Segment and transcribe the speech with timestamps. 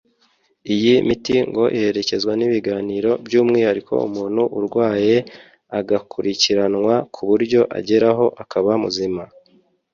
[0.73, 5.15] Iyi miti ngo iherekezwa n’ibiganiro by’umwihariko umuntu urwaye
[5.79, 9.23] agakurikiranwa ku buryo ageraho akaba muzima